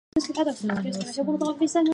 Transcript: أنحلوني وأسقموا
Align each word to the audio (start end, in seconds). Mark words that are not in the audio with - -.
أنحلوني 0.63 0.97
وأسقموا 0.97 1.85